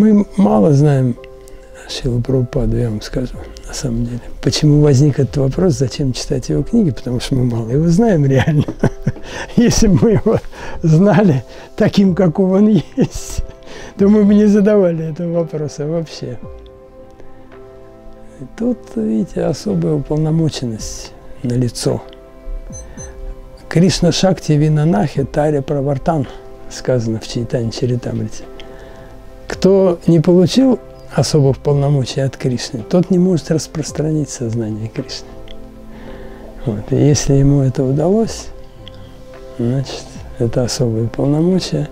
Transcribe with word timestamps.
Мы 0.00 0.24
мало 0.38 0.72
знаем 0.72 1.14
Шилу 1.86 2.22
Прабхупаду, 2.22 2.74
я 2.74 2.88
вам 2.88 3.02
скажу, 3.02 3.34
на 3.68 3.74
самом 3.74 4.06
деле. 4.06 4.22
Почему 4.40 4.80
возник 4.80 5.18
этот 5.18 5.36
вопрос, 5.36 5.74
зачем 5.74 6.14
читать 6.14 6.48
его 6.48 6.62
книги? 6.62 6.90
Потому 6.90 7.20
что 7.20 7.34
мы 7.34 7.44
мало 7.44 7.68
его 7.68 7.86
знаем 7.88 8.24
реально. 8.24 8.64
Если 9.56 9.88
бы 9.88 9.98
мы 10.00 10.10
его 10.12 10.38
знали 10.82 11.44
таким, 11.76 12.14
каков 12.14 12.50
он 12.50 12.68
есть, 12.68 13.42
то 13.98 14.08
мы 14.08 14.24
бы 14.24 14.34
не 14.34 14.46
задавали 14.46 15.10
этого 15.10 15.40
вопроса 15.40 15.86
вообще. 15.86 16.38
Тут, 18.56 18.78
видите, 18.96 19.44
особая 19.44 19.96
уполномоченность 19.96 21.12
на 21.42 21.52
лицо. 21.52 22.00
Кришна 23.68 24.12
Шакти 24.12 24.52
Винанахи 24.52 25.24
Таря 25.24 25.60
Правартан, 25.60 26.26
сказано 26.70 27.20
в 27.20 27.28
Чайтане 27.28 27.70
Чаритамрите. 27.70 28.44
Кто 29.50 29.98
не 30.06 30.20
получил 30.20 30.78
особых 31.12 31.58
полномочий 31.58 32.20
от 32.20 32.36
Кришны, 32.36 32.84
тот 32.88 33.10
не 33.10 33.18
может 33.18 33.50
распространить 33.50 34.30
сознание 34.30 34.86
Кришны. 34.86 35.26
Вот. 36.64 36.84
И 36.90 36.94
если 36.94 37.34
ему 37.34 37.62
это 37.62 37.82
удалось, 37.82 38.46
значит, 39.58 40.04
это 40.38 40.62
особые 40.62 41.08
полномочия. 41.08 41.88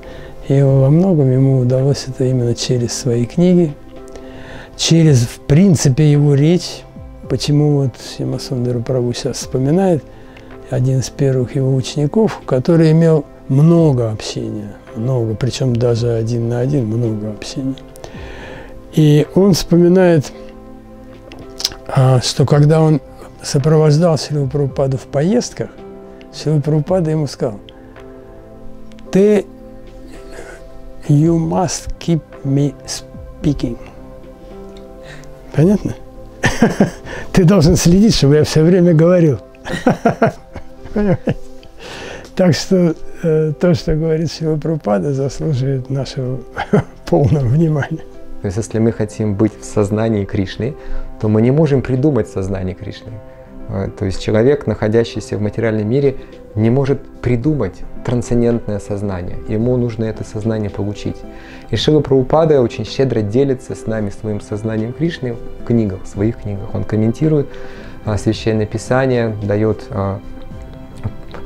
И 0.47 0.62
во 0.62 0.89
многом 0.89 1.33
ему 1.33 1.59
удалось 1.59 2.05
это 2.07 2.25
именно 2.27 2.55
через 2.55 2.93
свои 2.93 3.27
книги, 3.27 3.75
через, 4.77 5.23
в 5.23 5.41
принципе, 5.41 6.12
его 6.12 6.34
речь. 6.34 6.83
Почему 7.29 7.83
вот 7.83 7.91
Симасундару 8.17 8.83
Прабу 8.83 9.12
сейчас 9.12 9.39
вспоминает 9.39 10.05
один 10.70 11.01
из 11.01 11.11
первых 11.11 11.56
его 11.56 11.75
учеников, 11.75 12.41
который 12.47 12.93
имел 12.93 13.25
много 13.48 14.11
общения, 14.11 14.77
много, 14.95 15.34
причем 15.34 15.75
даже 15.75 16.12
один 16.12 16.48
на 16.48 16.61
один 16.61 16.86
много 16.86 17.31
общения. 17.31 17.75
И 18.92 19.27
он 19.34 19.55
вспоминает, 19.55 20.33
а, 21.86 22.20
что 22.20 22.45
когда 22.45 22.81
он 22.81 23.00
сопровождал 23.42 24.19
Шрила 24.19 24.47
Прабхупаду 24.47 24.97
в 24.97 25.06
поездках, 25.06 25.70
Шрила 26.34 26.61
Прабхупада 26.61 27.11
ему 27.11 27.27
сказал, 27.27 27.58
ты 29.11 29.47
you 31.08 31.39
must 31.39 31.89
keep 31.98 32.20
me 32.45 32.75
speaking. 32.86 33.78
Понятно? 35.55 35.95
Ты 37.33 37.45
должен 37.45 37.77
следить, 37.77 38.14
чтобы 38.14 38.36
я 38.36 38.45
все 38.45 38.62
время 38.62 38.95
говорил. 38.95 39.39
Понимаете? 40.95 41.36
Так 42.39 42.55
что 42.55 42.94
э, 43.25 43.53
то, 43.61 43.75
что 43.75 43.97
говорит 43.97 44.31
Шива 44.31 44.56
Прупада, 44.56 45.12
заслуживает 45.12 45.91
нашего 45.91 46.39
полного 47.05 47.45
внимания. 47.45 48.05
То 48.42 48.47
есть, 48.47 48.56
если 48.56 48.78
мы 48.78 48.92
хотим 48.92 49.34
быть 49.34 49.50
в 49.61 49.64
сознании 49.64 50.25
Кришны, 50.25 50.77
то 51.20 51.27
мы 51.27 51.42
не 51.42 51.50
можем 51.50 51.83
придумать 51.83 52.28
сознание 52.28 52.77
Кришны. 52.77 53.11
Э, 53.69 53.89
то 53.98 54.05
есть 54.05 54.22
человек, 54.22 54.69
находящийся 54.69 55.36
в 55.36 55.41
материальном 55.41 55.91
мире, 55.91 56.14
не 56.55 56.70
может 56.70 57.05
придумать 57.22 57.75
трансцендентное 58.05 58.78
сознание. 58.78 59.39
Ему 59.48 59.77
нужно 59.77 60.05
это 60.05 60.23
сознание 60.23 60.70
получить. 60.70 61.17
И 61.70 61.77
Шила 61.77 61.98
Прабхупада 61.98 62.62
очень 62.62 62.84
щедро 62.84 63.20
делится 63.20 63.75
с 63.75 63.84
нами 63.86 64.11
своим 64.11 64.41
сознанием 64.41 64.92
Кришны 64.92 65.34
в 65.34 65.64
книгах, 65.64 66.05
в 66.05 66.06
своих 66.06 66.36
книгах. 66.36 66.73
Он 66.73 66.84
комментирует 66.84 67.48
а, 68.05 68.17
Священное 68.17 68.67
Писание, 68.67 69.34
дает 69.42 69.89
а, 69.91 70.20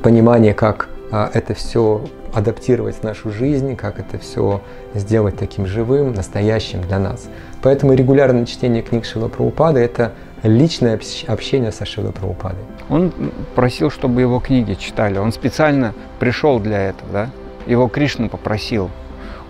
понимание, 0.03 0.53
как 0.53 0.89
а, 1.11 1.31
это 1.33 1.53
все 1.53 2.01
адаптировать 2.33 2.97
в 2.97 3.03
нашу 3.03 3.31
жизнь, 3.31 3.75
как 3.75 3.99
это 3.99 4.17
все 4.19 4.61
сделать 4.93 5.37
таким 5.37 5.65
живым, 5.65 6.13
настоящим 6.13 6.81
для 6.81 6.99
нас. 6.99 7.27
Поэтому 7.61 7.93
регулярное 7.93 8.45
чтение 8.45 8.83
книг 8.83 9.05
Шила 9.05 9.27
Прабхупады– 9.27 9.79
это 9.81 10.13
личное 10.43 10.99
общение 11.27 11.71
со 11.71 11.85
Шилой 11.85 12.11
Прабхупадой. 12.11 12.63
Он 12.89 13.13
просил, 13.55 13.89
чтобы 13.89 14.21
его 14.21 14.39
книги 14.39 14.73
читали. 14.73 15.17
Он 15.17 15.31
специально 15.31 15.93
пришел 16.19 16.59
для 16.59 16.81
этого, 16.89 17.11
да? 17.11 17.29
Его 17.65 17.87
Кришна 17.87 18.27
попросил. 18.27 18.89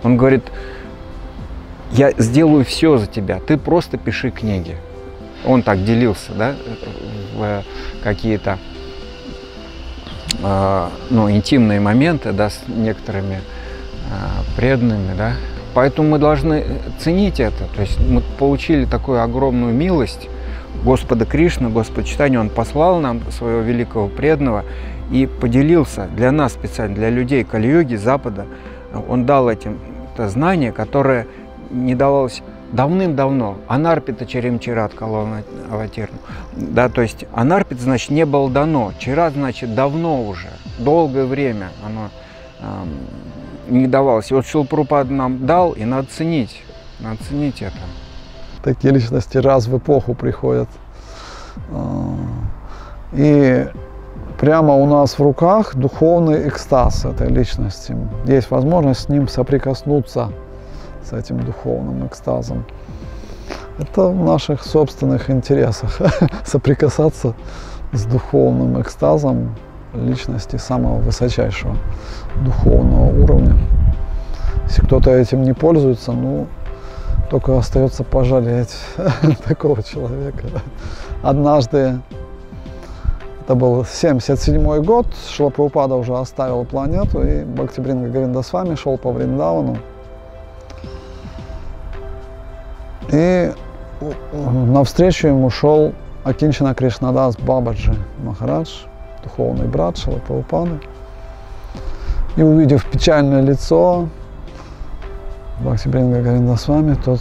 Он 0.04 0.16
говорит, 0.16 0.44
я 1.90 2.12
сделаю 2.12 2.64
все 2.64 2.98
за 2.98 3.06
тебя, 3.06 3.40
ты 3.40 3.56
просто 3.56 3.98
пиши 3.98 4.30
книги. 4.30 4.76
Он 5.44 5.62
так 5.62 5.84
делился, 5.84 6.32
да, 6.32 6.54
в 7.34 7.64
какие-то 8.02 8.52
э, 8.52 8.73
ну, 10.40 11.30
интимные 11.30 11.80
моменты, 11.80 12.32
да, 12.32 12.50
с 12.50 12.62
некоторыми 12.66 13.36
э, 13.36 14.56
преданными, 14.56 15.14
да. 15.16 15.32
Поэтому 15.74 16.10
мы 16.10 16.18
должны 16.18 16.64
ценить 16.98 17.40
это. 17.40 17.64
То 17.74 17.82
есть 17.82 17.98
мы 18.00 18.22
получили 18.38 18.84
такую 18.84 19.22
огромную 19.22 19.74
милость 19.74 20.28
Господа 20.84 21.24
Кришны, 21.24 21.68
Господа 21.68 22.04
Читания, 22.04 22.38
Он 22.38 22.48
послал 22.48 23.00
нам 23.00 23.20
своего 23.30 23.60
великого 23.60 24.08
преданного 24.08 24.64
и 25.10 25.26
поделился 25.26 26.06
для 26.14 26.32
нас 26.32 26.52
специально, 26.52 26.94
для 26.94 27.10
людей 27.10 27.44
Кали-йоги, 27.44 27.96
Запада. 27.96 28.46
Он 29.08 29.26
дал 29.26 29.48
этим 29.48 29.78
это 30.14 30.28
знание, 30.28 30.72
которое 30.72 31.26
не 31.70 31.94
давалось 31.94 32.42
давным-давно. 32.74 33.58
Анарпита 33.68 34.26
Черемчират 34.26 34.94
Калаватирну. 34.94 36.18
Да, 36.52 36.88
то 36.88 37.02
есть 37.02 37.24
Анарпит, 37.32 37.80
значит, 37.80 38.10
не 38.10 38.26
было 38.26 38.50
дано. 38.50 38.92
Чират, 38.98 39.34
значит, 39.34 39.74
давно 39.74 40.26
уже, 40.26 40.48
долгое 40.78 41.24
время 41.24 41.70
оно 41.84 42.10
эм, 42.60 43.78
не 43.78 43.86
давалось. 43.86 44.30
И 44.30 44.34
вот 44.34 44.46
Шилпрупад 44.46 45.10
нам 45.10 45.46
дал, 45.46 45.72
и 45.72 45.84
надо 45.84 46.08
ценить, 46.08 46.62
надо 47.00 47.22
ценить 47.24 47.62
это 47.62 47.78
такие 48.64 48.92
личности 48.92 49.38
раз 49.38 49.66
в 49.66 49.76
эпоху 49.76 50.14
приходят. 50.14 50.68
А, 51.70 52.14
и 53.12 53.66
прямо 54.40 54.74
у 54.74 54.86
нас 54.86 55.18
в 55.18 55.22
руках 55.22 55.76
духовный 55.76 56.48
экстаз 56.48 57.04
этой 57.04 57.28
личности. 57.28 57.96
Есть 58.24 58.50
возможность 58.50 59.02
с 59.02 59.08
ним 59.08 59.28
соприкоснуться, 59.28 60.32
с 61.08 61.12
этим 61.12 61.40
духовным 61.40 62.06
экстазом. 62.06 62.64
Это 63.78 64.08
в 64.08 64.24
наших 64.24 64.64
собственных 64.64 65.30
интересах 65.30 66.00
соприкасаться 66.44 67.34
с 67.92 68.04
духовным 68.04 68.80
экстазом 68.80 69.54
личности 69.94 70.56
самого 70.56 70.98
высочайшего 70.98 71.76
духовного 72.44 73.22
уровня. 73.22 73.56
Если 74.64 74.82
кто-то 74.82 75.10
этим 75.10 75.42
не 75.42 75.52
пользуется, 75.52 76.12
ну, 76.12 76.46
только 77.30 77.56
остается 77.56 78.04
пожалеть 78.04 78.74
такого 79.46 79.82
человека. 79.82 80.44
Однажды, 81.22 82.00
это 83.44 83.54
был 83.54 83.84
77 83.84 84.82
год, 84.82 85.06
Шлапраупада 85.28 85.96
уже 85.96 86.16
оставил 86.16 86.64
планету, 86.64 87.22
и 87.22 87.44
Бхактибринга 87.44 88.08
Говинда 88.08 88.42
с 88.42 88.52
вами 88.52 88.74
шел 88.74 88.96
по 88.98 89.10
Вриндавану. 89.12 89.78
И 93.14 93.52
навстречу 94.32 95.28
ему 95.28 95.48
шел 95.48 95.92
Акинчина 96.24 96.74
Кришнадас 96.74 97.36
Бабаджи 97.36 97.94
Махарадж, 98.18 98.86
духовный 99.22 99.68
брат 99.68 99.96
Шилапраупады. 99.96 100.80
И 102.34 102.42
увидев 102.42 102.84
печальное 102.86 103.40
лицо, 103.40 104.08
Бхактибрин 105.60 106.10
Гагарин 106.10 106.56
с 106.56 106.66
вами, 106.66 106.96
тот 107.04 107.20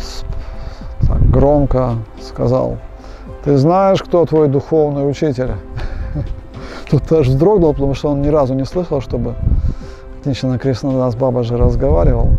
так 1.01 1.21
громко 1.29 1.97
сказал, 2.19 2.79
ты 3.43 3.55
знаешь, 3.57 4.01
кто 4.01 4.25
твой 4.25 4.47
духовный 4.47 5.07
учитель? 5.07 5.51
Тут 6.89 7.11
аж 7.11 7.27
вздрогнул, 7.27 7.71
потому 7.73 7.93
что 7.93 8.09
он 8.09 8.23
ни 8.23 8.29
разу 8.29 8.55
не 8.55 8.65
слышал, 8.65 8.99
чтобы 8.99 9.35
Ничина 10.25 10.57
Кришнадас 10.57 11.15
Бабаджи 11.15 11.55
разговаривал, 11.55 12.31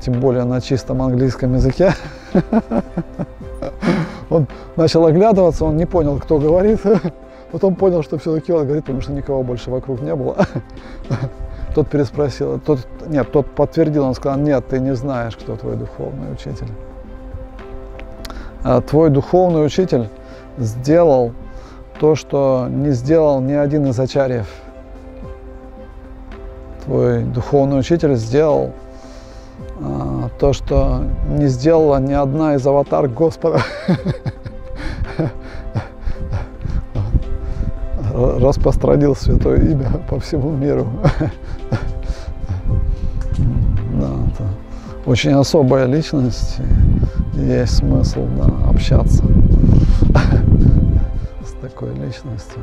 тем 0.00 0.14
более 0.14 0.42
на 0.42 0.60
чистом 0.60 1.00
английском 1.00 1.54
языке. 1.54 1.92
Он 4.30 4.46
начал 4.76 5.06
оглядываться, 5.06 5.64
он 5.64 5.76
не 5.76 5.86
понял, 5.86 6.18
кто 6.18 6.38
говорит. 6.38 6.80
Потом 7.52 7.74
понял, 7.74 8.02
что 8.02 8.18
все-таки 8.18 8.52
он 8.52 8.64
говорит, 8.64 8.84
потому 8.84 9.00
что 9.00 9.12
никого 9.12 9.42
больше 9.42 9.70
вокруг 9.70 10.02
не 10.02 10.14
было. 10.14 10.36
Тот 11.74 11.88
переспросил, 11.88 12.58
тот, 12.58 12.86
нет, 13.06 13.30
тот 13.30 13.46
подтвердил, 13.46 14.04
он 14.04 14.14
сказал, 14.14 14.38
нет, 14.38 14.66
ты 14.68 14.80
не 14.80 14.94
знаешь, 14.94 15.36
кто 15.36 15.56
твой 15.56 15.76
духовный 15.76 16.32
учитель. 16.32 16.68
А 18.64 18.80
твой 18.80 19.10
духовный 19.10 19.64
учитель 19.64 20.08
сделал 20.56 21.32
то, 22.00 22.16
что 22.16 22.66
не 22.68 22.90
сделал 22.90 23.40
ни 23.40 23.52
один 23.52 23.86
из 23.86 24.00
ачарьев. 24.00 24.48
Твой 26.84 27.22
духовный 27.22 27.78
учитель 27.78 28.14
сделал 28.16 28.72
то, 30.38 30.52
что 30.52 31.02
не 31.28 31.48
сделала 31.48 31.98
ни 31.98 32.12
одна 32.12 32.54
из 32.54 32.66
аватар 32.66 33.08
Господа. 33.08 33.60
распространил 38.14 39.14
святое 39.14 39.58
имя 39.58 39.90
по 40.08 40.18
всему 40.18 40.50
миру. 40.50 40.88
очень 45.06 45.32
особая 45.32 45.86
личность, 45.86 46.58
есть 47.34 47.76
смысл 47.76 48.26
да, 48.36 48.70
общаться 48.70 49.24
с 51.44 51.52
такой 51.62 51.94
личностью. 51.94 52.60